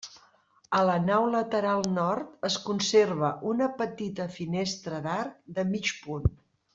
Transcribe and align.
A 0.77 0.77
la 0.89 0.93
nau 1.09 1.25
lateral 1.35 1.83
nord 1.99 2.47
es 2.49 2.57
conserva 2.71 3.29
una 3.53 3.67
petita 3.85 4.27
finestra 4.39 5.03
d'arc 5.09 5.37
de 5.59 5.67
mig 5.75 5.93
punt. 6.07 6.27